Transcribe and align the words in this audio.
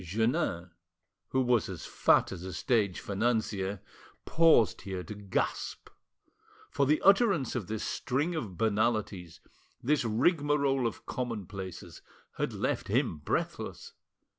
'"Jeannin, 0.01 0.71
who 1.29 1.41
was 1.41 1.69
as 1.69 1.85
fat 1.85 2.31
as 2.31 2.41
a 2.43 2.53
stage 2.53 2.99
financier, 2.99 3.81
paused 4.25 4.81
here 4.81 5.03
to 5.03 5.13
gasp; 5.13 5.89
for 6.71 6.87
the 6.87 6.99
utterance 7.03 7.53
of 7.53 7.67
this 7.67 7.83
string 7.83 8.33
of 8.33 8.57
banalities, 8.57 9.41
this 9.79 10.03
rigmarole 10.03 10.87
of 10.87 11.05
commonplaces, 11.05 12.01
had 12.37 12.51
left 12.51 12.87
him 12.87 13.19
breathless. 13.19 13.93